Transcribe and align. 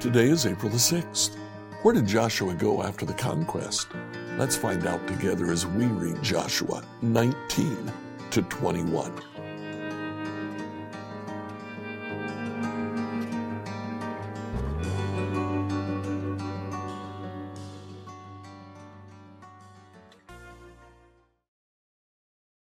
Today 0.00 0.28
is 0.28 0.44
April 0.46 0.70
the 0.70 0.76
6th. 0.76 1.36
Where 1.82 1.94
did 1.94 2.06
Joshua 2.06 2.52
go 2.54 2.82
after 2.82 3.06
the 3.06 3.14
conquest? 3.14 3.88
Let's 4.36 4.54
find 4.54 4.86
out 4.86 5.06
together 5.08 5.50
as 5.50 5.66
we 5.66 5.86
read 5.86 6.22
Joshua 6.22 6.84
19 7.00 7.92
to 8.30 8.42
21. 8.42 9.35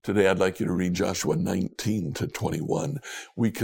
Today, 0.05 0.29
I'd 0.29 0.39
like 0.39 0.61
you 0.61 0.67
to 0.67 0.73
read 0.73 0.93
Joshua 0.93 1.35
19 1.35 2.13
to 2.13 2.27
21. 2.27 3.01
We, 3.37 3.55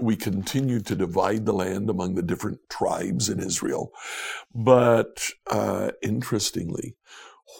we 0.00 0.16
continue 0.16 0.80
to 0.80 0.96
divide 0.96 1.46
the 1.46 1.52
land 1.52 1.88
among 1.88 2.16
the 2.16 2.22
different 2.22 2.58
tribes 2.68 3.28
in 3.28 3.38
Israel. 3.38 3.92
But 4.52 5.30
uh, 5.48 5.92
interestingly, 6.02 6.96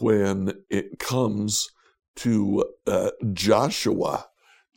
when 0.01 0.53
it 0.69 0.99
comes 0.99 1.71
to 2.17 2.65
uh, 2.89 3.11
Joshua 3.33 4.27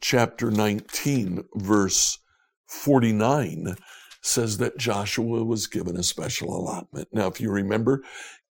chapter 0.01 0.51
19, 0.51 1.45
verse 1.55 2.19
49, 2.67 3.75
says 4.21 4.59
that 4.59 4.77
Joshua 4.77 5.43
was 5.43 5.65
given 5.65 5.97
a 5.97 6.03
special 6.03 6.55
allotment. 6.55 7.07
Now, 7.11 7.25
if 7.25 7.41
you 7.41 7.49
remember, 7.49 8.03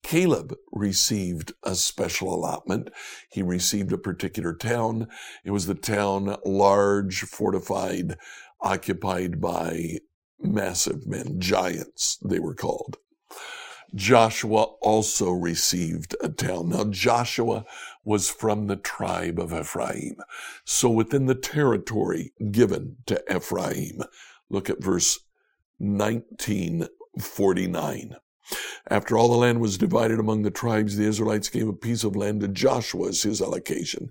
Caleb 0.06 0.54
received 0.70 1.52
a 1.64 1.74
special 1.74 2.32
allotment. 2.32 2.90
He 3.28 3.42
received 3.42 3.92
a 3.92 3.98
particular 3.98 4.54
town. 4.54 5.08
It 5.44 5.50
was 5.50 5.66
the 5.66 5.74
town 5.74 6.36
large, 6.44 7.22
fortified, 7.22 8.16
occupied 8.60 9.40
by 9.40 9.98
massive 10.38 11.08
men, 11.08 11.40
giants, 11.40 12.18
they 12.24 12.38
were 12.38 12.54
called. 12.54 12.98
Joshua 13.96 14.62
also 14.80 15.32
received 15.32 16.14
a 16.22 16.28
town. 16.28 16.68
Now, 16.68 16.84
Joshua 16.84 17.64
was 18.04 18.30
from 18.30 18.68
the 18.68 18.76
tribe 18.76 19.40
of 19.40 19.52
Ephraim. 19.52 20.18
So 20.64 20.88
within 20.88 21.26
the 21.26 21.34
territory 21.34 22.32
given 22.52 22.98
to 23.06 23.20
Ephraim, 23.28 24.04
look 24.50 24.70
at 24.70 24.80
verse 24.80 25.18
1949. 25.78 28.16
After 28.88 29.18
all 29.18 29.28
the 29.28 29.36
land 29.36 29.60
was 29.60 29.78
divided 29.78 30.20
among 30.20 30.42
the 30.42 30.50
tribes, 30.50 30.96
the 30.96 31.06
Israelites 31.06 31.48
gave 31.48 31.68
a 31.68 31.72
piece 31.72 32.04
of 32.04 32.14
land 32.14 32.40
to 32.40 32.48
Joshua 32.48 33.08
as 33.08 33.22
his 33.22 33.42
allocation. 33.42 34.10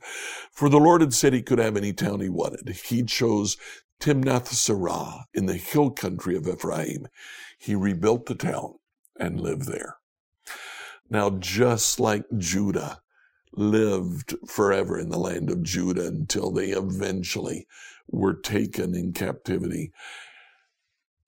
For 0.51 0.67
the 0.67 0.79
Lord 0.79 1.01
had 1.01 1.13
said 1.13 1.33
he 1.33 1.41
could 1.41 1.59
have 1.59 1.77
any 1.77 1.93
town 1.93 2.19
he 2.19 2.29
wanted. 2.29 2.67
He 2.69 3.03
chose 3.03 3.57
Timnath 3.99 4.49
Serah 4.49 5.23
in 5.33 5.45
the 5.45 5.55
hill 5.55 5.91
country 5.91 6.35
of 6.35 6.47
Ephraim. 6.47 7.07
He 7.57 7.75
rebuilt 7.75 8.25
the 8.25 8.35
town 8.35 8.75
and 9.17 9.39
lived 9.39 9.67
there. 9.67 9.97
Now, 11.09 11.29
just 11.29 11.99
like 11.99 12.25
Judah 12.37 13.01
lived 13.53 14.35
forever 14.47 14.99
in 14.99 15.09
the 15.09 15.17
land 15.17 15.49
of 15.49 15.63
Judah 15.63 16.07
until 16.07 16.51
they 16.51 16.71
eventually 16.71 17.67
were 18.07 18.33
taken 18.33 18.93
in 18.95 19.13
captivity, 19.13 19.93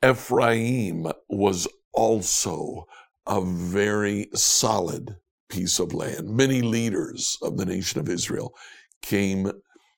Ephraim 0.03 1.08
was 1.30 1.67
also 1.98 2.88
a 3.26 3.42
very 3.42 4.30
solid 4.36 5.17
piece 5.50 5.80
of 5.80 5.95
land. 5.95 6.30
Many 6.30 6.62
leaders 6.62 7.40
of 7.42 7.58
the 7.58 7.66
nation 7.66 8.00
of 8.00 8.08
Israel 8.08 8.53
came 9.02 9.52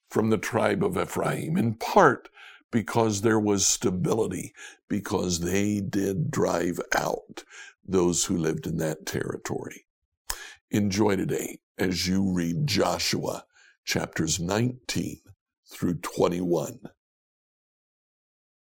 from 0.09 0.29
the 0.29 0.37
tribe 0.37 0.81
of 0.81 0.97
Ephraim, 0.97 1.57
in 1.57 1.73
part 1.73 2.29
because 2.71 3.21
there 3.21 3.39
was 3.39 3.67
stability, 3.67 4.53
because 4.87 5.41
they 5.41 5.81
did 5.81 6.31
drive 6.31 6.79
out 6.95 7.43
those 7.85 8.25
who 8.25 8.37
lived 8.37 8.65
in 8.65 8.77
that 8.77 9.05
territory. 9.05 9.85
Enjoy 10.71 11.17
today 11.17 11.59
as 11.77 12.07
you 12.07 12.31
read 12.31 12.65
Joshua 12.65 13.43
chapters 13.83 14.39
19 14.39 15.19
through 15.69 15.95
21. 15.95 16.79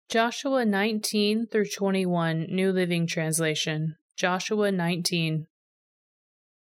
Joshua 0.09 0.65
19 0.65 1.49
through 1.49 1.67
21, 1.77 2.47
New 2.49 2.71
Living 2.71 3.09
Translation. 3.09 3.97
Joshua 4.17 4.71
19. 4.71 5.49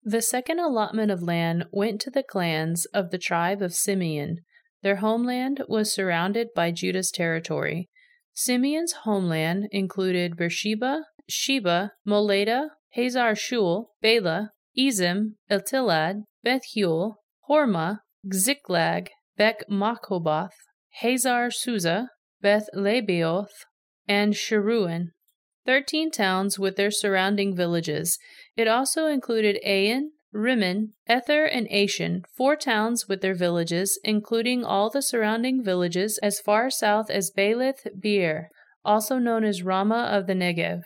The 0.02 0.22
second 0.22 0.58
allotment 0.58 1.10
of 1.10 1.22
land 1.22 1.66
went 1.70 2.00
to 2.00 2.10
the 2.10 2.22
clans 2.22 2.86
of 2.94 3.10
the 3.10 3.18
tribe 3.18 3.60
of 3.60 3.74
Simeon. 3.74 4.38
Their 4.82 4.96
homeland 4.96 5.62
was 5.68 5.92
surrounded 5.92 6.48
by 6.56 6.72
Judah's 6.72 7.10
territory. 7.10 7.90
Simeon's 8.32 8.94
homeland 9.04 9.68
included 9.70 10.38
Beersheba, 10.38 11.02
Sheba, 11.28 11.92
Moladah, 12.08 12.68
Hazar 12.94 13.34
Shual, 13.34 13.88
Bela, 14.00 14.52
Ezem, 14.78 15.34
Eltolad, 15.50 16.22
Beth 16.42 16.62
Hul, 16.74 17.18
Hormah, 17.50 17.98
Ziklag, 18.32 19.10
Beth 19.36 19.62
Marcaboth, 19.70 20.56
Hazar 21.02 21.50
Susah, 21.50 22.06
Beth 22.46 22.68
Lebaoth, 22.76 23.64
and 24.06 24.32
Sharuhen, 24.32 25.08
thirteen 25.64 26.12
towns 26.12 26.60
with 26.60 26.76
their 26.76 26.92
surrounding 26.92 27.56
villages. 27.56 28.20
It 28.56 28.68
also 28.68 29.06
included 29.08 29.58
Ain, 29.64 30.12
Rimmon, 30.32 30.92
Ether, 31.10 31.46
and 31.46 31.68
Ashan, 31.70 32.22
four 32.36 32.54
towns 32.54 33.08
with 33.08 33.20
their 33.20 33.34
villages, 33.34 33.98
including 34.04 34.64
all 34.64 34.90
the 34.90 35.02
surrounding 35.02 35.64
villages 35.64 36.20
as 36.22 36.38
far 36.38 36.70
south 36.70 37.10
as 37.10 37.32
Baalath 37.36 37.84
Beer, 38.00 38.50
also 38.84 39.18
known 39.18 39.42
as 39.42 39.64
Ramah 39.64 40.08
of 40.12 40.28
the 40.28 40.34
Negev. 40.34 40.82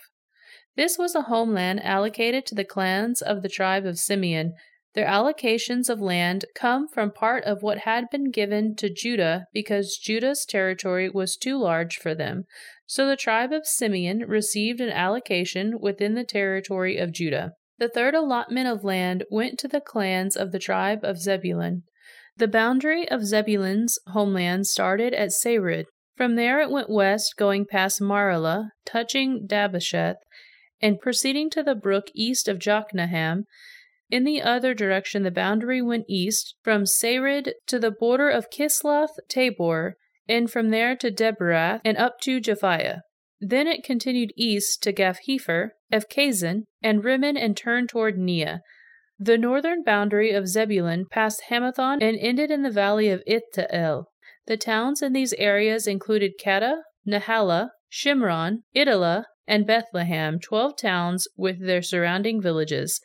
This 0.77 0.97
was 0.97 1.15
a 1.15 1.29
homeland 1.29 1.85
allocated 1.85 2.47
to 2.47 2.55
the 2.55 2.65
clans 2.65 3.21
of 3.21 3.43
the 3.43 3.51
tribe 3.51 3.85
of 3.85 3.99
Simeon, 3.99 4.55
their 4.95 5.07
allocations 5.07 5.89
of 5.89 6.01
land 6.01 6.45
come 6.55 6.89
from 6.89 7.13
part 7.13 7.45
of 7.45 7.63
what 7.63 7.79
had 7.79 8.11
been 8.11 8.31
given 8.31 8.75
to 8.77 8.93
Judah 8.93 9.47
because 9.53 9.99
Judah's 10.03 10.45
territory 10.45 11.09
was 11.09 11.37
too 11.37 11.59
large 11.59 11.97
for 11.97 12.15
them. 12.15 12.45
So 12.87 13.07
the 13.07 13.17
tribe 13.17 13.53
of 13.53 13.67
Simeon 13.67 14.25
received 14.27 14.81
an 14.81 14.91
allocation 14.91 15.75
within 15.81 16.15
the 16.15 16.25
territory 16.25 16.97
of 16.97 17.13
Judah. 17.13 17.53
The 17.79 17.89
third 17.89 18.15
allotment 18.15 18.67
of 18.67 18.85
land 18.85 19.25
went 19.31 19.59
to 19.61 19.69
the 19.69 19.81
clans 19.81 20.37
of 20.37 20.51
the 20.51 20.59
tribe 20.59 21.05
of 21.05 21.19
Zebulun. 21.19 21.85
The 22.37 22.49
boundary 22.49 23.09
of 23.09 23.25
Zebulun's 23.25 23.99
homeland 24.09 24.67
started 24.67 25.15
at 25.15 25.31
Sarid. 25.31 25.85
From 26.17 26.35
there 26.35 26.61
it 26.61 26.71
went 26.71 26.91
west, 26.91 27.35
going 27.39 27.65
past 27.65 28.01
Maralah, 28.01 28.71
touching 28.85 29.47
Dabbesheth, 29.47 30.17
and 30.83 31.01
proceeding 31.01 31.49
to 31.51 31.63
the 31.63 31.75
brook 31.75 32.09
east 32.15 32.49
of 32.49 32.59
Jokneam, 32.59 33.45
in 34.11 34.25
the 34.25 34.43
other 34.43 34.75
direction, 34.75 35.23
the 35.23 35.31
boundary 35.31 35.81
went 35.81 36.05
east 36.09 36.55
from 36.63 36.85
Sarid 36.85 37.53
to 37.67 37.79
the 37.79 37.91
border 37.91 38.29
of 38.29 38.51
Kisloth 38.51 39.19
Tabor, 39.29 39.97
and 40.29 40.51
from 40.51 40.71
there 40.71 40.95
to 40.97 41.11
Daberath 41.11 41.81
and 41.85 41.97
up 41.97 42.21
to 42.21 42.41
Japhia. 42.41 43.01
Then 43.41 43.67
it 43.67 43.83
continued 43.83 44.33
east 44.37 44.83
to 44.83 44.93
Gath-hepher, 44.93 45.71
Eth-kazin, 45.91 46.65
and 46.83 47.03
Rimmon 47.03 47.37
and 47.37 47.57
turned 47.57 47.89
toward 47.89 48.17
Neah. 48.17 48.61
The 49.19 49.39
northern 49.39 49.83
boundary 49.83 50.31
of 50.33 50.49
Zebulun 50.49 51.07
passed 51.11 51.45
Hannathon 51.51 52.03
and 52.03 52.17
ended 52.21 52.51
in 52.51 52.63
the 52.63 52.71
valley 52.71 53.09
of 53.09 53.23
Iphtah-el. 53.27 54.09
The 54.47 54.57
towns 54.57 55.03
in 55.03 55.13
these 55.13 55.33
areas 55.35 55.87
included 55.87 56.33
Kattath, 56.43 56.83
Nahalal, 57.09 57.71
Shimron, 57.91 58.59
Idalah, 58.77 59.25
and 59.47 59.67
Bethlehem, 59.67 60.39
twelve 60.39 60.77
towns 60.77 61.27
with 61.37 61.67
their 61.67 61.83
surrounding 61.83 62.41
villages. 62.41 63.01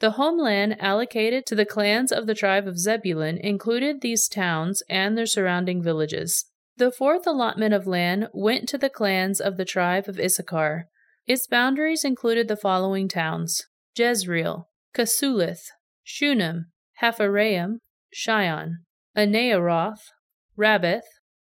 The 0.00 0.12
homeland 0.12 0.76
allocated 0.80 1.44
to 1.46 1.56
the 1.56 1.66
clans 1.66 2.12
of 2.12 2.26
the 2.26 2.34
tribe 2.34 2.68
of 2.68 2.78
Zebulun 2.78 3.36
included 3.38 4.00
these 4.00 4.28
towns 4.28 4.82
and 4.88 5.18
their 5.18 5.26
surrounding 5.26 5.82
villages. 5.82 6.44
The 6.76 6.92
fourth 6.92 7.26
allotment 7.26 7.74
of 7.74 7.88
land 7.88 8.28
went 8.32 8.68
to 8.68 8.78
the 8.78 8.90
clans 8.90 9.40
of 9.40 9.56
the 9.56 9.64
tribe 9.64 10.08
of 10.08 10.20
Issachar. 10.20 10.86
Its 11.26 11.48
boundaries 11.48 12.04
included 12.04 12.46
the 12.46 12.56
following 12.56 13.08
towns 13.08 13.66
Jezreel, 13.96 14.68
Casluhith, 14.94 15.64
Shunem, 16.04 16.66
Hapharaim, 17.02 17.78
Shion, 18.14 18.76
Anaharath, 19.16 20.12
Rabbith, 20.56 21.02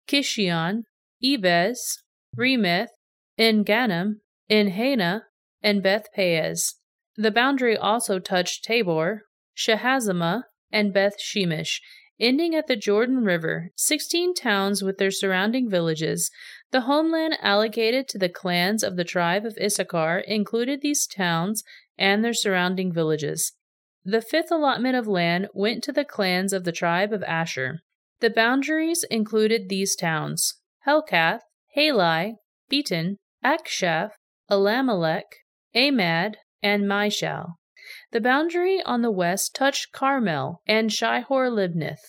Kishion, 0.07 0.83
Ebez, 1.25 1.79
Remeth, 2.37 2.91
En-gannim, 3.39 4.21
En-haddah, 4.51 5.23
and 5.63 5.83
Beth 5.83 6.09
Pazzez. 6.15 6.75
The 7.17 7.31
boundary 7.31 7.77
also 7.77 8.19
touched 8.19 8.65
Tabor, 8.65 9.23
Shahazumah, 9.57 10.43
and 10.73 10.93
Beth 10.93 11.15
Shemesh, 11.21 11.81
ending 12.19 12.55
at 12.55 12.67
the 12.67 12.77
Jordan 12.77 13.25
River, 13.25 13.71
sixteen 13.77 14.35
towns 14.35 14.83
with 14.83 14.99
their 14.99 15.11
surrounding 15.11 15.71
villages. 15.71 16.31
The 16.73 16.83
homeland 16.83 17.39
allocated 17.41 18.09
to 18.09 18.19
the 18.19 18.29
clans 18.29 18.83
of 18.83 18.97
the 18.97 19.05
tribe 19.05 19.45
of 19.45 19.57
Issachar 19.63 20.19
included 20.27 20.81
these 20.81 21.07
towns 21.07 21.63
and 21.97 22.25
their 22.25 22.35
surrounding 22.35 22.93
villages. 22.93 23.53
The 24.05 24.21
fifth 24.21 24.51
allotment 24.51 24.97
of 24.97 25.07
land 25.07 25.49
went 25.55 25.85
to 25.85 25.93
the 25.93 26.05
clans 26.05 26.53
of 26.53 26.65
the 26.65 26.73
tribe 26.73 27.13
of 27.13 27.23
Asher. 27.23 27.81
The 28.21 28.31
boundaries 28.31 29.05
included 29.11 29.69
these 29.69 29.95
towns 29.95 30.55
Helkath, 30.87 31.41
Halai, 31.77 32.35
Beten, 32.69 33.17
Achshaph, 33.45 34.11
Allammelech, 34.51 35.23
Amad, 35.75 36.35
and 36.65 36.85
Mishal. 36.85 37.57
The 38.13 38.21
boundary 38.21 38.83
on 38.83 39.03
the 39.03 39.11
west 39.11 39.55
touched 39.55 39.93
Carmel 39.93 40.63
and 40.67 40.91
Shihor 40.91 41.51
Libnath. 41.51 42.01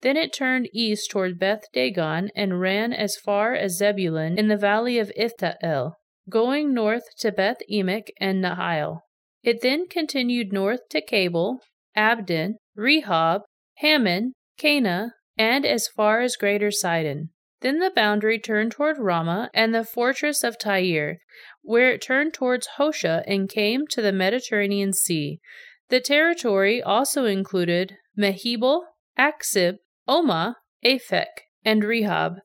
Then 0.00 0.16
it 0.16 0.32
turned 0.32 0.68
east 0.74 1.10
toward 1.10 1.38
Beth 1.38 1.62
Dagon 1.72 2.30
and 2.34 2.60
ran 2.60 2.92
as 2.92 3.16
far 3.16 3.54
as 3.54 3.78
Zebulun 3.78 4.36
in 4.36 4.48
the 4.48 4.56
valley 4.56 4.98
of 4.98 5.12
Iphtah-el, 5.16 5.96
going 6.28 6.74
north 6.74 7.04
to 7.20 7.30
Beth 7.30 7.58
Emek 7.70 8.08
and 8.20 8.42
Nahil. 8.42 9.02
It 9.44 9.60
then 9.62 9.86
continued 9.88 10.52
north 10.52 10.88
to 10.90 11.00
Cabul, 11.00 11.60
Abdon, 11.94 12.56
Rehob, 12.76 13.42
Hammon, 13.78 14.32
Kanah, 14.58 15.10
and 15.36 15.64
as 15.64 15.88
far 15.88 16.20
as 16.20 16.36
Greater 16.36 16.70
Sidon. 16.70 17.30
Then 17.62 17.78
the 17.78 17.92
boundary 17.94 18.40
turned 18.40 18.72
toward 18.72 18.98
Ramah 18.98 19.48
and 19.54 19.72
the 19.72 19.84
fortress 19.84 20.42
of 20.42 20.58
Tyre, 20.58 21.20
where 21.62 21.92
it 21.92 22.02
turned 22.02 22.34
towards 22.34 22.70
Hosah 22.76 23.22
and 23.26 23.48
came 23.48 23.86
to 23.90 24.02
the 24.02 24.12
Mediterranean 24.12 24.92
Sea. 24.92 25.40
The 25.88 26.00
territory 26.00 26.82
also 26.82 27.24
included 27.24 27.96
Mehebel, 28.16 28.82
Achzib, 29.16 29.78
Ummah, 30.08 30.56
Aphek, 30.84 31.46
and 31.64 31.84
Rehob, 31.84 32.38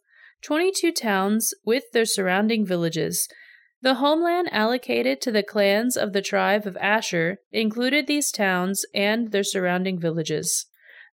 22 0.43 0.91
towns 0.91 1.51
with 1.65 1.85
their 1.93 2.05
surrounding 2.05 2.63
villages. 2.63 3.27
The 3.81 3.95
homeland 3.95 4.49
allocated 4.51 5.19
to 5.21 5.31
the 5.31 5.41
clans 5.41 5.97
of 5.97 6.13
the 6.13 6.21
tribe 6.21 6.67
of 6.67 6.77
Asher 6.77 7.39
included 7.51 8.05
these 8.05 8.31
towns 8.31 8.85
and 8.93 9.31
their 9.31 9.43
surrounding 9.43 9.99
villages. 9.99 10.67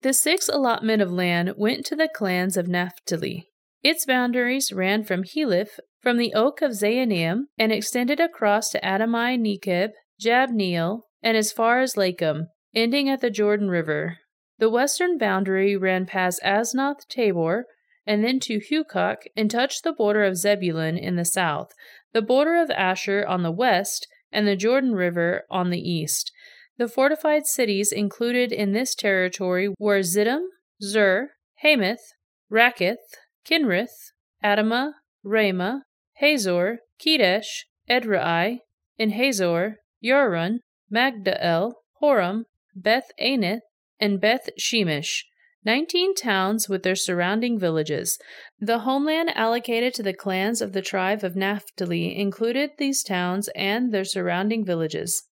The 0.03 0.13
sixth 0.13 0.49
allotment 0.53 1.01
of 1.01 1.11
land 1.11 1.53
went 1.57 1.83
to 1.87 1.95
the 1.95 2.09
clans 2.13 2.57
of 2.57 2.67
Naphtali. 2.67 3.49
Its 3.89 4.05
boundaries 4.05 4.73
ran 4.73 5.01
from 5.05 5.23
Heleph, 5.23 5.79
from 6.01 6.17
the 6.17 6.33
oak 6.33 6.61
of 6.61 6.71
Zaanannim, 6.71 7.43
and 7.57 7.71
extended 7.71 8.19
across 8.19 8.67
to 8.71 8.85
Adami 8.85 9.37
Nekeb, 9.37 9.91
Jabneel, 10.21 11.03
and 11.23 11.37
as 11.37 11.53
far 11.53 11.79
as 11.79 11.95
Lakkum, 11.95 12.47
ending 12.75 13.07
at 13.07 13.21
the 13.21 13.29
Jordan 13.29 13.69
River. 13.69 14.17
The 14.59 14.69
western 14.69 15.17
boundary 15.17 15.77
ran 15.77 16.05
past 16.05 16.41
Aznoth 16.43 17.07
Tabor, 17.07 17.65
and 18.05 18.25
then 18.25 18.41
to 18.41 18.59
Hukkok, 18.59 19.19
and 19.37 19.49
touched 19.49 19.85
the 19.85 19.93
border 19.93 20.25
of 20.25 20.35
Zebulun 20.35 20.97
in 20.97 21.15
the 21.15 21.23
south, 21.23 21.71
the 22.11 22.21
border 22.21 22.61
of 22.61 22.69
Asher 22.71 23.25
on 23.25 23.41
the 23.41 23.51
west, 23.51 24.05
and 24.33 24.45
the 24.45 24.57
Jordan 24.57 24.95
River 24.95 25.45
on 25.49 25.69
the 25.69 25.79
east. 25.79 26.33
The 26.75 26.89
fortified 26.89 27.45
cities 27.45 27.93
included 27.93 28.51
in 28.51 28.73
this 28.73 28.93
territory 28.93 29.73
were 29.79 30.01
Ziddim, 30.01 30.43
Zur, 30.83 31.29
Hammath, 31.63 32.03
Rakkath, 32.51 33.15
Kinnereth, 33.49 34.11
Adamah, 34.43 34.91
Ramah, 35.23 35.83
Hazor, 36.15 36.79
Kedesh, 36.99 37.63
Edrei, 37.89 38.59
and 38.99 39.13
Hazor, 39.13 39.77
Yiron, 40.03 40.59
Migdal-el, 40.91 41.75
Horem, 42.01 42.43
Beth 42.75 43.11
Anath, 43.21 43.61
and 43.99 44.19
Beth 44.19 44.49
Shemesh, 44.59 45.23
nineteen 45.63 46.13
towns 46.13 46.69
with 46.69 46.83
their 46.83 46.95
surrounding 46.95 47.59
villages. 47.59 48.19
The 48.59 48.79
homeland 48.79 49.31
allocated 49.35 49.93
to 49.95 50.03
the 50.03 50.13
clans 50.13 50.61
of 50.61 50.73
the 50.73 50.81
tribe 50.81 51.23
of 51.23 51.35
Naphtali 51.35 52.15
included 52.17 52.71
these 52.77 53.03
towns 53.03 53.49
and 53.55 53.91
their 53.91 54.05
surrounding 54.05 54.65
villages. 54.65 55.23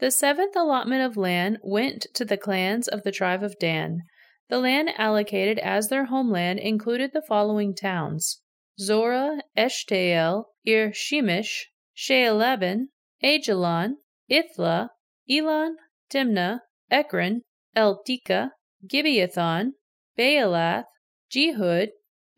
The 0.00 0.10
seventh 0.10 0.54
allotment 0.56 1.02
of 1.02 1.16
land 1.16 1.58
went 1.62 2.06
to 2.14 2.24
the 2.24 2.36
clans 2.36 2.88
of 2.88 3.02
the 3.02 3.12
tribe 3.12 3.42
of 3.42 3.58
Dan. 3.58 4.02
The 4.48 4.58
land 4.58 4.90
allocated 4.96 5.58
as 5.58 5.88
their 5.88 6.06
homeland 6.06 6.58
included 6.58 7.12
the 7.12 7.20
following 7.20 7.74
towns 7.74 8.40
Zorah, 8.80 9.42
Eshtaol, 9.56 10.44
Ir 10.64 10.90
Shemesh, 10.92 11.66
Shaalabbin, 11.94 12.86
Aijalon, 13.22 13.96
Ithlah, 14.30 14.88
Elon, 15.28 15.76
Timnah, 16.10 16.60
Ekron, 16.90 17.42
Eltekeh, 17.76 18.50
Gibbethon, 18.86 19.72
Baalath, 20.18 20.84
Jehud, 21.30 21.88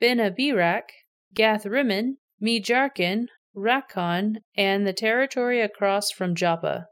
Bene-berak, 0.01 0.91
Gathrimmon, 1.35 2.17
Mejarkon, 2.43 3.27
Rakkon, 3.55 4.37
and 4.57 4.85
the 4.85 4.93
territory 4.93 5.61
across 5.61 6.11
from 6.11 6.35
Joppa. 6.35 6.87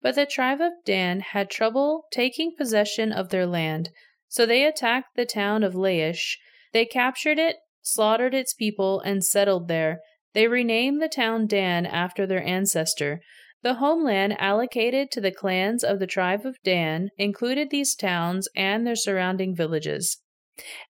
But 0.00 0.14
the 0.14 0.24
tribe 0.24 0.60
of 0.60 0.72
Dan 0.84 1.20
had 1.20 1.50
trouble 1.50 2.06
taking 2.10 2.54
possession 2.56 3.12
of 3.12 3.28
their 3.28 3.46
land, 3.46 3.90
so 4.28 4.46
they 4.46 4.64
attacked 4.64 5.16
the 5.16 5.26
town 5.26 5.62
of 5.62 5.74
Laish. 5.74 6.36
They 6.72 6.84
captured 6.84 7.38
it, 7.38 7.56
slaughtered 7.82 8.34
its 8.34 8.54
people, 8.54 9.00
and 9.00 9.24
settled 9.24 9.68
there. 9.68 10.00
They 10.34 10.48
renamed 10.48 11.00
the 11.00 11.08
town 11.08 11.46
Dan 11.46 11.86
after 11.86 12.26
their 12.26 12.42
ancestor. 12.42 13.20
The 13.62 13.74
homeland 13.74 14.38
allocated 14.38 15.10
to 15.12 15.20
the 15.20 15.32
clans 15.32 15.82
of 15.82 15.98
the 15.98 16.06
tribe 16.06 16.44
of 16.44 16.62
Dan 16.62 17.08
included 17.16 17.70
these 17.70 17.94
towns 17.94 18.48
and 18.54 18.86
their 18.86 18.96
surrounding 18.96 19.56
villages. 19.56 20.20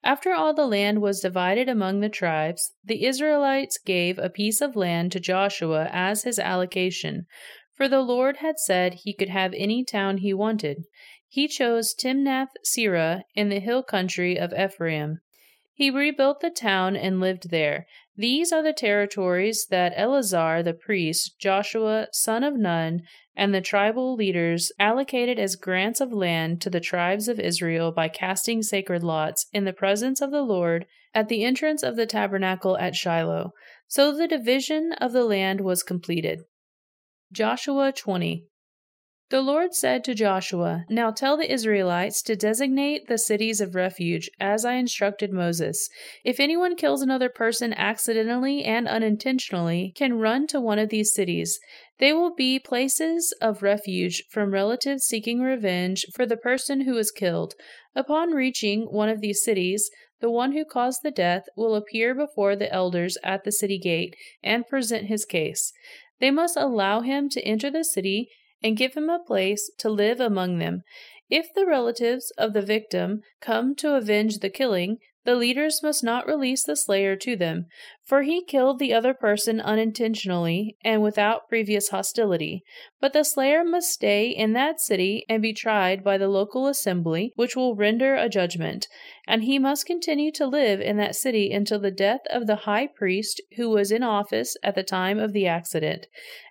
After 0.04 0.34
all 0.34 0.54
the 0.54 0.68
land 0.68 1.02
was 1.02 1.22
divided 1.22 1.70
among 1.70 2.00
the 2.00 2.10
tribes, 2.10 2.74
the 2.84 3.06
Israelites 3.06 3.80
gave 3.84 4.20
a 4.20 4.30
piece 4.30 4.62
of 4.62 4.76
land 4.76 5.12
to 5.12 5.20
Joshua 5.20 5.90
as 5.92 6.24
his 6.24 6.38
allocation, 6.38 7.26
for 7.74 7.88
the 7.88 8.02
Lord 8.02 8.38
had 8.38 8.60
said 8.60 8.94
he 8.94 9.14
could 9.14 9.30
have 9.30 9.54
any 9.56 9.84
town 9.84 10.18
he 10.18 10.34
wanted. 10.34 10.84
He 11.36 11.50
chose 11.50 11.94
Timnath 11.94 12.54
Serah 12.64 13.24
in 13.36 13.50
the 13.50 13.60
hill 13.60 13.84
country 13.84 14.40
of 14.40 14.54
Ephraim. 14.54 15.20
He 15.74 15.90
rebuilt 15.90 16.40
the 16.40 16.50
town 16.50 16.96
and 16.96 17.20
lived 17.20 17.50
there. 17.50 17.88
These 18.16 18.54
are 18.54 18.64
the 18.64 18.72
territories 18.72 19.68
that 19.70 19.92
Eleazar 19.98 20.64
the 20.64 20.74
priest, 20.74 21.38
Joshua 21.38 22.08
son 22.14 22.46
of 22.46 22.56
Nun, 22.56 23.02
and 23.36 23.54
the 23.54 23.60
tribal 23.60 24.16
leaders 24.16 24.72
allocated 24.80 25.38
as 25.38 25.58
grants 25.58 26.00
of 26.00 26.14
land 26.14 26.62
to 26.62 26.70
the 26.70 26.80
tribes 26.80 27.28
of 27.28 27.38
Israel 27.38 27.92
by 27.92 28.08
casting 28.08 28.64
sacred 28.64 29.04
lots 29.04 29.48
in 29.52 29.66
the 29.66 29.74
presence 29.74 30.22
of 30.22 30.32
the 30.32 30.42
Lord 30.42 30.86
at 31.14 31.28
the 31.28 31.44
entrance 31.44 31.84
of 31.84 31.98
the 31.98 32.06
tabernacle 32.06 32.78
at 32.78 32.96
Shiloh. 32.96 33.52
So 33.90 34.16
the 34.16 34.30
division 34.30 34.94
of 35.02 35.12
the 35.12 35.26
land 35.26 35.60
was 35.60 35.84
completed. 35.84 36.44
Joshua 37.34 37.92
20. 37.92 38.46
The 39.32 39.42
Lord 39.42 39.74
said 39.74 40.04
to 40.04 40.14
Joshua, 40.14 40.86
Now 40.88 41.10
tell 41.10 41.36
the 41.36 41.52
Israelites 41.52 42.22
to 42.24 42.36
designate 42.36 43.08
the 43.08 43.18
cities 43.18 43.60
of 43.60 43.74
refuge, 43.74 44.30
as 44.40 44.64
I 44.64 44.74
instructed 44.74 45.34
Moses. 45.34 45.90
If 46.24 46.40
anyone 46.40 46.76
kills 46.76 47.02
another 47.02 47.30
person 47.30 47.74
accidentally 47.74 48.64
and 48.64 48.88
unintentionally, 48.88 49.94
can 49.96 50.20
run 50.20 50.46
to 50.48 50.62
one 50.62 50.78
of 50.78 50.90
these 50.90 51.12
cities. 51.12 51.60
They 51.98 52.14
will 52.14 52.36
be 52.36 52.60
places 52.60 53.34
of 53.42 53.64
refuge 53.64 54.22
from 54.30 54.54
relatives 54.54 55.06
seeking 55.06 55.42
revenge 55.42 56.06
for 56.14 56.28
the 56.28 56.38
person 56.38 56.82
who 56.82 56.94
was 56.94 57.10
killed. 57.10 57.56
Upon 57.96 58.30
reaching 58.30 58.84
one 58.92 59.10
of 59.10 59.22
these 59.22 59.44
cities, 59.44 59.90
the 60.22 60.30
one 60.30 60.52
who 60.52 60.66
caused 60.66 61.00
the 61.02 61.10
death 61.10 61.46
will 61.58 61.74
appear 61.74 62.14
before 62.14 62.56
the 62.56 62.72
elders 62.72 63.18
at 63.24 63.44
the 63.44 63.52
city 63.52 63.80
gate 63.80 64.16
and 64.44 64.68
present 64.68 65.08
his 65.08 65.26
case. 65.26 65.74
They 66.20 66.30
must 66.30 66.56
allow 66.56 67.02
him 67.02 67.28
to 67.30 67.44
enter 67.44 67.72
the 67.72 67.84
city 67.84 68.30
and 68.64 68.78
give 68.78 68.94
him 68.94 69.10
a 69.10 69.20
place 69.20 69.72
to 69.80 69.90
live 69.90 70.20
among 70.20 70.60
them. 70.60 70.84
If 71.30 71.54
the 71.54 71.66
relatives 71.66 72.32
of 72.38 72.54
the 72.54 72.62
victim 72.62 73.22
come 73.42 73.76
to 73.76 73.96
avenge 73.96 74.40
the 74.40 74.50
killing, 74.50 74.98
the 75.26 75.36
leaders 75.36 75.82
must 75.82 76.04
not 76.04 76.28
release 76.28 76.64
the 76.64 76.76
slayer 76.76 77.16
to 77.16 77.36
them, 77.36 77.66
for 78.04 78.22
he 78.22 78.46
killed 78.46 78.78
the 78.78 78.94
other 78.94 79.16
person 79.16 79.60
unintentionally 79.60 80.78
and 80.84 81.02
without 81.02 81.50
previous 81.50 81.90
hostility. 81.90 82.64
But 83.02 83.14
the 83.14 83.24
slayer 83.24 83.64
must 83.64 83.90
stay 83.90 84.30
in 84.30 84.54
that 84.54 84.80
city 84.80 85.26
and 85.28 85.42
be 85.42 85.52
tried 85.52 86.04
by 86.04 86.20
the 86.20 86.28
local 86.28 86.68
assembly, 86.68 87.34
which 87.36 87.56
will 87.56 87.76
render 87.76 88.14
a 88.16 88.30
judgment, 88.30 88.88
and 89.28 89.44
he 89.44 89.58
must 89.58 89.86
continue 89.86 90.32
to 90.32 90.46
live 90.46 90.80
in 90.80 90.98
that 90.98 91.16
city 91.16 91.52
until 91.52 91.80
the 91.80 91.92
death 91.92 92.22
of 92.30 92.48
the 92.48 92.56
high 92.58 92.88
priest 92.88 93.42
who 93.58 93.70
was 93.70 93.92
in 93.92 94.04
office 94.04 94.56
at 94.64 94.76
the 94.76 94.84
time 94.84 95.20
of 95.20 95.34
the 95.34 95.48
accident. 95.48 96.08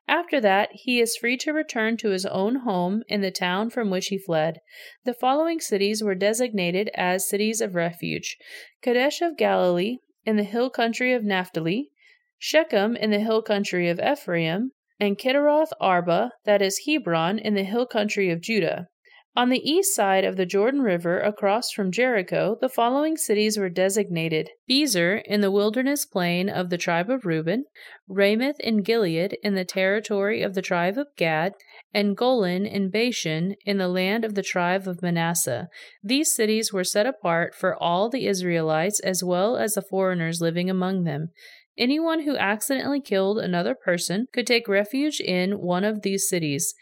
After 0.08 0.40
that, 0.40 0.70
he 0.72 1.00
is 1.00 1.16
free 1.16 1.36
to 1.38 1.52
return 1.52 1.96
to 1.98 2.10
his 2.10 2.26
own 2.26 2.56
home 2.56 3.02
in 3.08 3.20
the 3.20 3.30
town 3.30 3.70
from 3.70 3.90
which 3.90 4.08
he 4.08 4.18
fled. 4.18 4.58
The 5.04 5.14
following 5.14 5.60
cities 5.60 6.02
were 6.02 6.14
designated 6.14 6.90
as 6.94 7.28
cities 7.28 7.60
of 7.60 7.74
refuge 7.74 8.36
Kedesh 8.82 9.20
of 9.20 9.36
Galilee, 9.36 9.98
in 10.26 10.36
the 10.36 10.42
hill 10.42 10.70
country 10.70 11.12
of 11.12 11.22
Naphtali, 11.22 11.90
Shechem 12.38 12.96
in 12.96 13.10
the 13.10 13.20
hill 13.20 13.42
country 13.42 13.88
of 13.88 14.00
Ephraim, 14.00 14.72
and 15.00 15.18
Kiriath 15.18 15.72
Arba, 15.80 16.32
that 16.44 16.62
is 16.62 16.82
Hebron, 16.86 17.38
in 17.38 17.54
the 17.54 17.64
hill 17.64 17.86
country 17.86 18.30
of 18.30 18.40
Judah. 18.40 18.88
On 19.36 19.48
the 19.48 19.68
east 19.68 19.96
side 19.96 20.24
of 20.24 20.36
the 20.36 20.46
Jordan 20.46 20.80
River, 20.80 21.18
across 21.18 21.72
from 21.72 21.90
Jericho, 21.90 22.56
the 22.60 22.68
following 22.68 23.16
cities 23.16 23.58
were 23.58 23.68
designated 23.68 24.50
Bezer 24.70 25.20
in 25.24 25.40
the 25.40 25.50
wilderness 25.50 26.06
plain 26.06 26.48
of 26.48 26.70
the 26.70 26.78
tribe 26.78 27.10
of 27.10 27.24
Reuben, 27.24 27.64
Ramoth 28.06 28.60
in 28.60 28.84
Gilead 28.84 29.36
in 29.42 29.56
the 29.56 29.64
territory 29.64 30.42
of 30.42 30.54
the 30.54 30.62
tribe 30.62 30.96
of 30.96 31.08
Gad, 31.16 31.54
and 31.92 32.16
Golan 32.16 32.64
in 32.64 32.90
Bashan 32.90 33.56
in 33.66 33.78
the 33.78 33.88
land 33.88 34.24
of 34.24 34.36
the 34.36 34.42
tribe 34.42 34.86
of 34.86 35.02
Manasseh. 35.02 35.66
These 36.00 36.32
cities 36.32 36.72
were 36.72 36.84
set 36.84 37.04
apart 37.04 37.56
for 37.56 37.74
all 37.74 38.08
the 38.08 38.26
Israelites 38.28 39.00
as 39.00 39.24
well 39.24 39.56
as 39.56 39.74
the 39.74 39.82
foreigners 39.82 40.40
living 40.40 40.70
among 40.70 41.02
them. 41.02 41.30
Anyone 41.76 42.22
who 42.22 42.36
accidentally 42.36 43.00
killed 43.00 43.38
another 43.38 43.74
person 43.74 44.28
could 44.32 44.46
take 44.46 44.68
refuge 44.68 45.18
in 45.18 45.58
one 45.58 45.82
of 45.82 46.02
these 46.02 46.28
cities. 46.28 46.72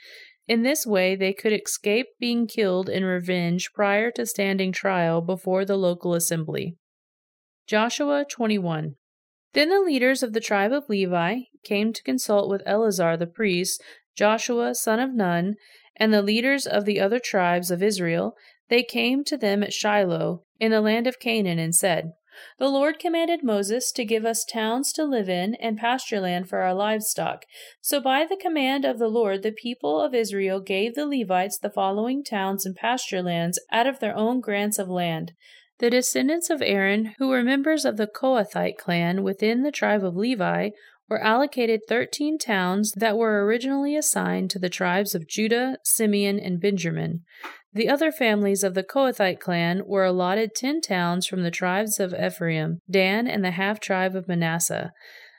In 0.53 0.65
this 0.65 0.87
way, 0.87 1.17
they 1.17 1.33
could 1.33 1.55
escape 1.55 2.09
being 2.21 2.47
killed 2.47 2.91
in 2.91 3.07
revenge 3.07 3.71
prior 3.73 4.11
to 4.11 4.27
standing 4.27 4.71
trial 4.71 5.23
before 5.23 5.65
the 5.65 5.79
local 5.79 6.13
assembly. 6.13 6.77
Joshua 7.67 8.27
21. 8.31 8.97
Then 9.55 9.71
the 9.71 9.81
leaders 9.81 10.23
of 10.23 10.35
the 10.35 10.41
tribe 10.41 10.71
of 10.71 10.91
Levi 10.91 11.45
came 11.65 11.95
to 11.95 12.03
consult 12.03 12.51
with 12.51 12.61
Eleazar 12.67 13.17
the 13.17 13.27
priest, 13.27 13.83
Joshua 14.15 14.75
son 14.75 15.01
of 15.01 15.15
Nun, 15.15 15.55
and 15.97 16.13
the 16.13 16.21
leaders 16.21 16.67
of 16.67 16.85
the 16.85 17.01
other 17.01 17.19
tribes 17.19 17.71
of 17.71 17.83
Israel. 17.83 18.35
They 18.69 18.83
came 18.83 19.25
to 19.25 19.39
them 19.39 19.63
at 19.63 19.73
Shiloh, 19.73 20.45
in 20.61 20.71
the 20.71 20.83
land 20.83 21.07
of 21.07 21.19
Canaan, 21.19 21.59
and 21.59 21.75
said, 21.75 22.13
the 22.59 22.69
Lord 22.69 22.99
commanded 22.99 23.43
Moses 23.43 23.93
to 23.93 24.05
give 24.05 24.25
us 24.25 24.45
towns 24.45 24.93
to 24.93 25.05
live 25.05 25.29
in 25.29 25.55
and 25.57 25.79
pasture 25.79 26.21
land 26.21 26.49
for 26.49 26.59
our 26.59 26.75
livestock. 26.75 27.45
So 27.81 28.01
by 28.01 28.25
the 28.25 28.37
command 28.37 28.85
of 28.85 28.99
the 28.99 29.09
Lord, 29.09 29.43
the 29.43 29.53
people 29.53 30.01
of 30.01 30.15
Israel 30.15 30.61
gave 30.61 30.95
the 30.95 31.07
Levites 31.07 31.59
the 31.59 31.71
following 31.71 32.25
towns 32.25 32.67
and 32.67 32.77
pasture 32.77 33.23
lands 33.23 33.59
out 33.71 33.87
of 33.87 34.01
their 34.01 34.17
own 34.17 34.41
grants 34.41 34.79
of 34.79 34.89
land. 34.89 35.33
The 35.79 35.91
descendants 35.91 36.49
of 36.49 36.63
Aaron, 36.63 37.15
who 37.19 37.29
were 37.29 37.43
members 37.43 37.85
of 37.85 37.97
the 37.97 38.07
Kohathite 38.07 38.77
clan 38.77 39.23
within 39.23 39.63
the 39.63 39.73
tribe 39.73 40.05
of 40.05 40.17
Levi, 40.17 40.71
were 41.09 41.23
allocated 41.23 41.81
13 41.89 42.39
towns 42.39 42.93
that 42.93 43.19
were 43.19 43.45
originally 43.45 43.97
assigned 43.97 44.49
to 44.51 44.59
the 44.59 44.71
tribes 44.71 45.15
of 45.15 45.27
Judah, 45.27 45.77
Simeon, 45.83 46.39
and 46.39 46.61
Benjamin. 46.61 47.25
The 47.75 47.89
other 47.89 48.13
families 48.13 48.63
of 48.63 48.75
the 48.75 48.83
Kohathite 48.83 49.41
clan 49.41 49.83
were 49.87 50.05
allotted 50.05 50.55
ten 50.55 50.81
towns 50.81 51.27
from 51.27 51.43
the 51.43 51.51
tribes 51.51 51.99
of 51.99 52.15
Ephraim, 52.15 52.81
Dan, 52.91 53.27
and 53.27 53.43
the 53.43 53.53
half 53.53 53.81
tribe 53.81 54.15
of 54.15 54.29
Manasseh. 54.29 54.93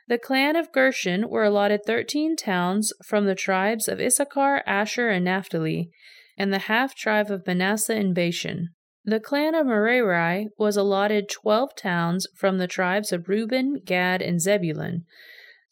The 0.08 0.18
clan 0.18 0.56
of 0.56 0.72
Gershon 0.72 1.30
were 1.30 1.44
allotted 1.44 1.82
thirteen 1.86 2.36
towns 2.36 2.92
from 3.06 3.26
the 3.26 3.36
tribes 3.36 3.88
of 3.88 4.02
Issachar, 4.02 4.64
Asher, 4.66 5.10
and 5.10 5.26
Naphtali, 5.26 5.92
and 6.38 6.52
the 6.52 6.60
half 6.60 6.96
tribe 6.96 7.30
of 7.30 7.46
Manasseh 7.46 7.96
and 7.96 8.16
Bashan. 8.16 8.70
The 9.06 9.20
clan 9.20 9.54
of 9.54 9.68
Merari 9.68 10.50
was 10.58 10.76
allotted 10.76 11.30
twelve 11.30 11.76
towns 11.76 12.26
from 12.36 12.58
the 12.58 12.68
tribes 12.68 13.12
of 13.12 13.30
Reuben, 13.30 13.82
Gad, 13.86 14.22
and 14.22 14.42
Zebulun. 14.42 15.04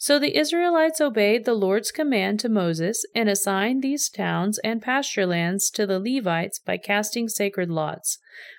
So 0.01 0.17
the 0.17 0.35
Israelites 0.35 0.99
obeyed 0.99 1.45
the 1.45 1.53
Lord's 1.53 1.91
command 1.91 2.39
to 2.39 2.49
Moses 2.49 3.05
and 3.13 3.29
assigned 3.29 3.83
these 3.83 4.09
towns 4.09 4.57
and 4.63 4.81
pasture 4.81 5.27
lands 5.27 5.69
to 5.69 5.85
the 5.85 5.99
Levites 5.99 6.57
by 6.57 6.77
casting 6.77 7.29
sacred 7.29 7.69
lots. 7.69 8.17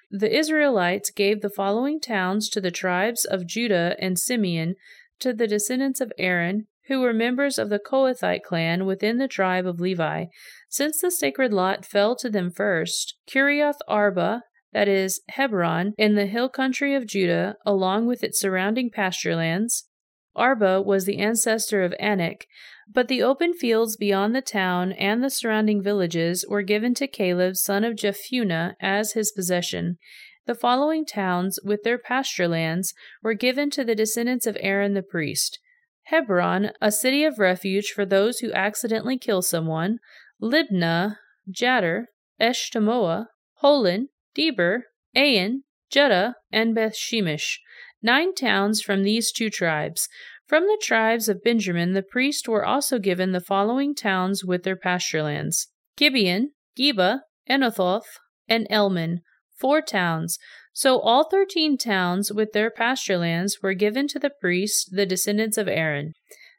The 0.08 0.32
Israelites 0.32 1.10
gave 1.10 1.40
the 1.40 1.50
following 1.50 1.98
towns 1.98 2.48
to 2.50 2.60
the 2.60 2.70
tribes 2.70 3.24
of 3.24 3.48
Judah 3.48 3.96
and 3.98 4.20
Simeon 4.20 4.76
to 5.18 5.32
the 5.32 5.48
descendants 5.48 6.00
of 6.00 6.12
Aaron, 6.16 6.68
who 6.86 7.00
were 7.00 7.12
members 7.12 7.58
of 7.58 7.70
the 7.70 7.80
Kohathite 7.80 8.44
clan 8.44 8.86
within 8.86 9.18
the 9.18 9.26
tribe 9.26 9.66
of 9.66 9.80
Levi. 9.80 10.26
Since 10.68 11.00
the 11.00 11.10
sacred 11.10 11.52
lot 11.52 11.84
fell 11.84 12.14
to 12.18 12.30
them 12.30 12.52
first, 12.52 13.16
Kiriath 13.28 13.80
Arba, 13.88 14.44
that 14.72 14.86
is, 14.86 15.20
Hebron, 15.30 15.94
in 15.98 16.14
the 16.14 16.26
hill 16.26 16.48
country 16.48 16.94
of 16.94 17.04
Judah, 17.04 17.56
along 17.66 18.06
with 18.06 18.22
its 18.22 18.38
surrounding 18.38 18.90
pasture 18.90 19.34
lands, 19.34 19.88
Arba 20.34 20.80
was 20.80 21.04
the 21.04 21.18
ancestor 21.18 21.82
of 21.82 21.94
Anak, 21.98 22.46
but 22.90 23.08
the 23.08 23.22
open 23.22 23.52
fields 23.52 23.96
beyond 23.96 24.34
the 24.34 24.42
town 24.42 24.92
and 24.92 25.22
the 25.22 25.30
surrounding 25.30 25.82
villages 25.82 26.44
were 26.48 26.62
given 26.62 26.94
to 26.94 27.06
Caleb 27.06 27.56
son 27.56 27.84
of 27.84 27.96
Jephunneh 27.96 28.74
as 28.80 29.12
his 29.12 29.32
possession. 29.32 29.98
The 30.46 30.54
following 30.54 31.04
towns, 31.06 31.58
with 31.64 31.82
their 31.84 31.98
pasture 31.98 32.48
lands, 32.48 32.94
were 33.22 33.34
given 33.34 33.70
to 33.70 33.84
the 33.84 33.94
descendants 33.94 34.46
of 34.46 34.56
Aaron 34.60 34.94
the 34.94 35.02
priest. 35.02 35.60
Hebron, 36.04 36.72
a 36.80 36.90
city 36.90 37.24
of 37.24 37.38
refuge 37.38 37.92
for 37.94 38.04
those 38.04 38.40
who 38.40 38.52
accidentally 38.52 39.18
kill 39.18 39.42
someone, 39.42 39.98
Libnah, 40.42 41.16
Jattir, 41.48 42.06
Eshtemoa, 42.40 43.26
Holon, 43.62 44.08
Debir, 44.36 44.80
Ain, 45.14 45.62
Juttah, 45.92 46.34
and 46.50 46.74
Beth 46.74 46.94
Shemesh 46.94 47.58
nine 48.02 48.34
towns 48.34 48.82
from 48.82 49.02
these 49.02 49.32
two 49.32 49.50
tribes. 49.50 50.08
From 50.46 50.64
the 50.64 50.80
tribes 50.82 51.28
of 51.28 51.42
Benjamin, 51.42 51.92
the 51.92 52.02
priests 52.02 52.48
were 52.48 52.64
also 52.64 52.98
given 52.98 53.32
the 53.32 53.40
following 53.40 53.94
towns 53.94 54.44
with 54.44 54.64
their 54.64 54.76
pasture 54.76 55.22
lands 55.22 55.68
Gibeon, 55.96 56.52
Geba, 56.78 57.20
Anathoth, 57.48 58.18
and 58.48 58.66
Almon, 58.70 59.20
four 59.58 59.80
towns. 59.80 60.38
So 60.72 60.98
all 60.98 61.24
thirteen 61.24 61.78
towns 61.78 62.32
with 62.32 62.52
their 62.52 62.70
pasture 62.70 63.18
lands 63.18 63.58
were 63.62 63.74
given 63.74 64.08
to 64.08 64.18
the 64.18 64.30
priests, 64.30 64.88
the 64.90 65.06
descendants 65.06 65.58
of 65.58 65.68
Aaron. 65.68 66.12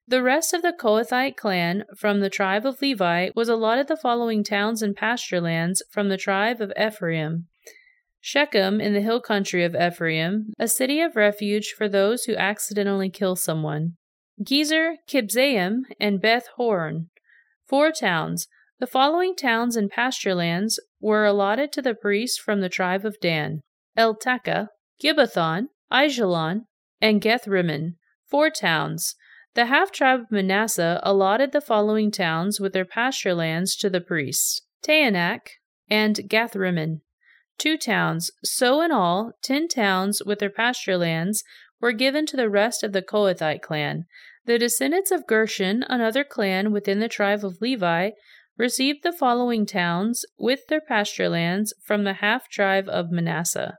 The 0.07 0.21
rest 0.21 0.53
of 0.53 0.61
the 0.61 0.73
Kohathite 0.73 1.37
clan 1.37 1.85
from 1.97 2.19
the 2.19 2.29
tribe 2.29 2.65
of 2.65 2.81
Levi 2.81 3.29
was 3.35 3.49
allotted 3.49 3.87
the 3.87 3.97
following 3.97 4.43
towns 4.43 4.81
and 4.81 4.95
pasture 4.95 5.39
lands 5.39 5.81
from 5.89 6.09
the 6.09 6.17
tribe 6.17 6.61
of 6.61 6.73
Ephraim 6.79 7.47
Shechem 8.25 8.79
in 8.79 8.93
the 8.93 9.01
hill 9.01 9.19
country 9.19 9.65
of 9.65 9.75
Ephraim, 9.75 10.53
a 10.57 10.69
city 10.69 11.01
of 11.01 11.17
refuge 11.17 11.73
for 11.77 11.89
those 11.89 12.23
who 12.23 12.37
accidentally 12.37 13.09
kill 13.09 13.35
someone. 13.35 13.97
Gezer, 14.41 14.95
Kibzaim, 15.09 15.81
and 15.99 16.21
Beth 16.21 16.47
Horon, 16.55 17.09
four 17.65 17.91
towns. 17.91 18.47
The 18.79 18.87
following 18.87 19.35
towns 19.35 19.75
and 19.75 19.91
pasture 19.91 20.33
lands 20.33 20.79
were 21.01 21.25
allotted 21.25 21.73
to 21.73 21.81
the 21.81 21.93
priests 21.93 22.37
from 22.37 22.61
the 22.61 22.69
tribe 22.69 23.05
of 23.05 23.19
Dan: 23.19 23.59
Eltekeh, 23.97 24.69
Gibbethon, 25.01 25.67
Aijalon, 25.91 26.67
and 27.01 27.21
Gathrimmon, 27.21 27.97
four 28.25 28.49
towns. 28.49 29.15
The 29.53 29.65
half 29.65 29.91
tribe 29.91 30.21
of 30.21 30.31
Manasseh 30.31 31.01
allotted 31.03 31.51
the 31.51 31.59
following 31.59 32.09
towns 32.09 32.57
with 32.57 32.71
their 32.71 32.85
pasture 32.85 33.33
lands 33.33 33.75
to 33.75 33.89
the 33.89 33.99
priests: 33.99 34.61
Taanach 34.81 35.49
and 35.89 36.21
Gathrimmon 36.29 37.01
two 37.57 37.77
towns. 37.77 38.31
So 38.43 38.81
in 38.81 38.91
all, 38.91 39.33
ten 39.41 39.67
towns 39.67 40.21
with 40.25 40.39
their 40.39 40.49
pasture 40.49 40.97
lands 40.97 41.43
were 41.79 41.91
given 41.91 42.25
to 42.27 42.37
the 42.37 42.49
rest 42.49 42.83
of 42.83 42.93
the 42.93 43.01
Kohathite 43.01 43.61
clan. 43.61 44.05
The 44.45 44.59
descendants 44.59 45.11
of 45.11 45.27
Gershon, 45.27 45.83
another 45.87 46.23
clan 46.23 46.71
within 46.71 46.99
the 46.99 47.07
tribe 47.07 47.43
of 47.45 47.61
Levi, 47.61 48.11
received 48.57 49.03
the 49.03 49.13
following 49.13 49.65
towns 49.65 50.25
with 50.37 50.67
their 50.67 50.81
pasture 50.81 51.29
lands 51.29 51.73
from 51.83 52.03
the 52.03 52.13
half 52.13 52.49
tribe 52.49 52.87
of 52.89 53.11
Manasseh. 53.11 53.77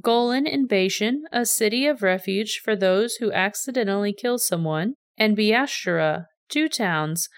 Golan 0.00 0.46
and 0.46 0.68
Bashan, 0.68 1.24
a 1.32 1.46
city 1.46 1.86
of 1.86 2.02
refuge 2.02 2.60
for 2.62 2.74
those 2.74 3.16
who 3.16 3.32
accidentally 3.32 4.12
kill 4.12 4.38
someone, 4.38 4.94
and 5.16 5.36
Beeshterah, 5.36 6.26
two 6.48 6.68
towns. 6.68 7.28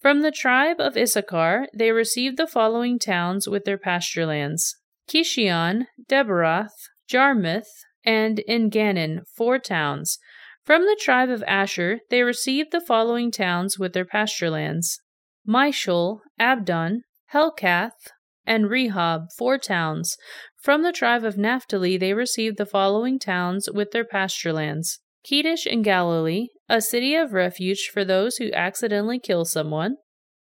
From 0.00 0.22
the 0.22 0.32
tribe 0.32 0.80
of 0.80 0.96
Issachar, 0.96 1.68
they 1.76 1.92
received 1.92 2.36
the 2.36 2.46
following 2.46 2.98
towns 2.98 3.46
with 3.46 3.64
their 3.64 3.78
pasture 3.78 4.26
lands 4.26 4.79
Kishion, 5.10 5.86
Daberath, 6.08 6.88
Jarmuth, 7.08 7.84
and 8.04 8.42
Engannim, 8.48 9.22
four 9.26 9.58
towns. 9.58 10.18
From 10.62 10.82
the 10.82 10.98
tribe 11.00 11.30
of 11.30 11.42
Asher 11.48 11.98
they 12.10 12.22
received 12.22 12.70
the 12.70 12.80
following 12.80 13.32
towns 13.32 13.76
with 13.76 13.92
their 13.92 14.04
pasture 14.04 14.50
lands 14.50 15.00
Mishal, 15.48 16.20
Abdon, 16.38 17.02
Helkath, 17.32 18.12
and 18.46 18.66
Rehob, 18.66 19.26
four 19.36 19.58
towns. 19.58 20.16
From 20.56 20.82
the 20.82 20.92
tribe 20.92 21.24
of 21.24 21.36
Naphtali 21.36 21.96
they 21.96 22.14
received 22.14 22.56
the 22.56 22.66
following 22.66 23.18
towns 23.18 23.68
with 23.68 23.90
their 23.90 24.04
pasture 24.04 24.52
lands 24.52 25.00
Kedesh 25.28 25.66
in 25.66 25.82
Galilee, 25.82 26.48
a 26.68 26.80
city 26.80 27.16
of 27.16 27.32
refuge 27.32 27.90
for 27.92 28.04
those 28.04 28.36
who 28.36 28.52
accidentally 28.52 29.18
kill 29.18 29.44
someone, 29.44 29.96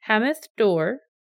Hammoth 0.08 0.48
Dor, 0.58 0.98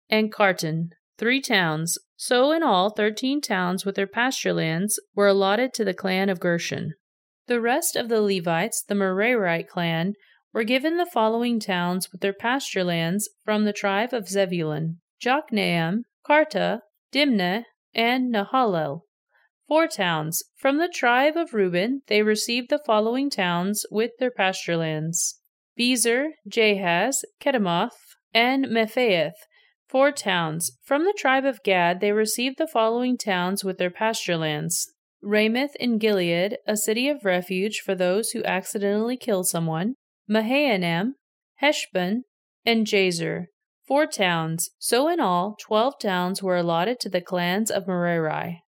and 0.08 0.32
Kartan, 0.32 0.90
three 1.18 1.40
towns. 1.40 1.98
So 2.16 2.52
in 2.52 2.62
all, 2.62 2.90
thirteen 2.90 3.40
towns 3.40 3.84
with 3.84 3.96
their 3.96 4.06
pasture 4.06 4.52
lands 4.52 4.98
were 5.14 5.26
allotted 5.26 5.74
to 5.74 5.84
the 5.84 5.94
clan 5.94 6.28
of 6.28 6.40
Gershon. 6.40 6.94
The 7.46 7.60
rest 7.60 7.96
of 7.96 8.08
the 8.08 8.22
Levites, 8.22 8.82
the 8.86 8.94
Merarite 8.94 9.68
clan, 9.68 10.14
were 10.52 10.64
given 10.64 10.96
the 10.96 11.06
following 11.06 11.60
towns 11.60 12.10
with 12.10 12.20
their 12.20 12.32
pasture 12.32 12.84
lands 12.84 13.28
from 13.44 13.64
the 13.64 13.72
tribe 13.72 14.12
of 14.12 14.28
Zebulun 14.28 15.00
Jokneam, 15.22 16.02
Kartah, 16.26 16.80
Dimnah, 17.12 17.64
and 17.94 18.32
Nahalal. 18.32 19.00
Four 19.66 19.88
towns. 19.88 20.42
From 20.56 20.78
the 20.78 20.88
tribe 20.88 21.36
of 21.36 21.52
Reuben, 21.52 22.02
they 22.06 22.22
received 22.22 22.70
the 22.70 22.80
following 22.86 23.28
towns 23.28 23.84
with 23.90 24.12
their 24.18 24.30
pasture 24.30 24.76
lands 24.76 25.40
Bezer, 25.78 26.28
Jahaz, 26.48 27.16
Kedemoth, 27.40 28.16
and 28.32 28.66
Mephaath, 28.66 29.32
Four 29.88 30.12
towns. 30.12 30.72
From 30.82 31.04
the 31.04 31.14
tribe 31.16 31.46
of 31.46 31.62
Gad, 31.62 32.00
they 32.00 32.12
received 32.12 32.58
the 32.58 32.66
following 32.66 33.16
towns 33.16 33.64
with 33.64 33.78
their 33.78 33.90
pasture 33.90 34.36
lands 34.36 34.92
Ramoth 35.22 35.74
in 35.80 35.98
Gilead, 35.98 36.58
a 36.66 36.76
city 36.76 37.08
of 37.08 37.24
refuge 37.24 37.80
for 37.84 37.94
those 37.94 38.30
who 38.30 38.44
accidentally 38.44 39.16
kill 39.16 39.42
someone, 39.44 39.94
Mahanaim, 40.28 41.14
Heshbon, 41.56 42.22
and 42.64 42.86
Jazer, 42.86 43.46
four 43.86 44.06
towns. 44.06 44.70
So 44.78 45.08
in 45.08 45.20
all, 45.20 45.56
twelve 45.58 45.94
towns 45.98 46.42
were 46.42 46.56
allotted 46.56 47.00
to 47.00 47.08
the 47.08 47.22
clans 47.22 47.70
of 47.70 47.88
Merari. 47.88 48.62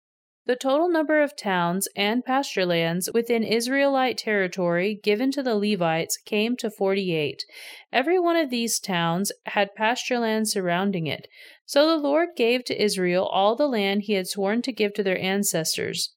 The 0.48 0.56
total 0.56 0.88
number 0.88 1.22
of 1.22 1.36
towns 1.36 1.88
and 1.94 2.24
pasture 2.24 2.64
lands 2.64 3.10
within 3.12 3.44
Israelite 3.44 4.16
territory 4.16 4.98
given 5.02 5.30
to 5.32 5.42
the 5.42 5.54
Levites 5.54 6.16
came 6.24 6.56
to 6.56 6.70
48. 6.70 7.44
Every 7.92 8.18
one 8.18 8.36
of 8.36 8.48
these 8.48 8.80
towns 8.80 9.30
had 9.44 9.74
pasture 9.74 10.18
land 10.18 10.48
surrounding 10.48 11.06
it. 11.06 11.28
So 11.66 11.86
the 11.86 12.02
Lord 12.02 12.30
gave 12.34 12.64
to 12.64 12.82
Israel 12.82 13.26
all 13.26 13.56
the 13.56 13.68
land 13.68 14.04
he 14.04 14.14
had 14.14 14.26
sworn 14.26 14.62
to 14.62 14.72
give 14.72 14.94
to 14.94 15.02
their 15.02 15.18
ancestors. 15.18 16.14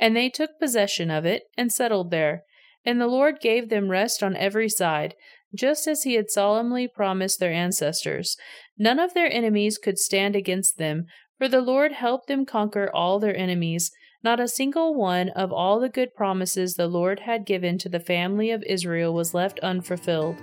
And 0.00 0.16
they 0.16 0.30
took 0.30 0.58
possession 0.58 1.10
of 1.10 1.26
it 1.26 1.42
and 1.58 1.70
settled 1.70 2.10
there. 2.10 2.44
And 2.86 2.98
the 2.98 3.08
Lord 3.08 3.40
gave 3.42 3.68
them 3.68 3.90
rest 3.90 4.22
on 4.22 4.36
every 4.36 4.70
side, 4.70 5.14
just 5.54 5.86
as 5.86 6.04
he 6.04 6.14
had 6.14 6.30
solemnly 6.30 6.88
promised 6.88 7.38
their 7.38 7.52
ancestors. 7.52 8.38
None 8.78 8.98
of 8.98 9.12
their 9.12 9.30
enemies 9.30 9.76
could 9.76 9.98
stand 9.98 10.34
against 10.34 10.78
them, 10.78 11.04
for 11.40 11.48
the 11.48 11.60
Lord 11.62 11.92
helped 11.92 12.26
them 12.26 12.44
conquer 12.44 12.90
all 12.92 13.18
their 13.18 13.34
enemies. 13.34 13.92
Not 14.22 14.40
a 14.40 14.46
single 14.46 14.94
one 14.94 15.30
of 15.30 15.50
all 15.50 15.80
the 15.80 15.88
good 15.88 16.14
promises 16.14 16.74
the 16.74 16.86
Lord 16.86 17.20
had 17.20 17.46
given 17.46 17.78
to 17.78 17.88
the 17.88 17.98
family 17.98 18.50
of 18.50 18.62
Israel 18.64 19.14
was 19.14 19.32
left 19.32 19.58
unfulfilled. 19.60 20.36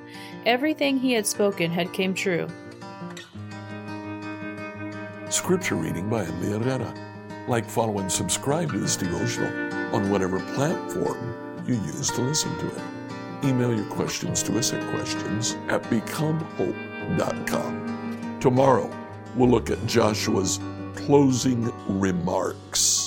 Everything 0.44 0.98
he 0.98 1.12
had 1.12 1.28
spoken 1.28 1.70
had 1.70 1.94
came 1.94 2.16
true. 2.16 2.48
Scripture 5.30 5.76
reading 5.76 6.10
by 6.10 6.26
Emily 6.26 6.58
Herrera. 6.58 6.92
Like, 7.48 7.70
follow, 7.70 8.00
and 8.00 8.12
subscribe 8.12 8.72
to 8.72 8.80
this 8.80 8.96
devotional 8.96 9.96
on 9.96 10.10
whatever 10.10 10.40
platform 10.56 11.62
you 11.68 11.76
use 11.76 12.10
to 12.10 12.22
listen 12.22 12.58
to 12.58 12.70
it. 12.70 12.82
Email 13.44 13.72
your 13.72 13.86
questions 13.86 14.42
to 14.42 14.58
us 14.58 14.74
at 14.74 14.82
questions 14.96 15.58
at 15.68 15.84
becomehope.com. 15.84 18.40
Tomorrow, 18.40 18.90
we'll 19.36 19.50
look 19.50 19.70
at 19.70 19.86
Joshua's 19.86 20.60
closing 20.98 21.72
remarks. 21.88 23.07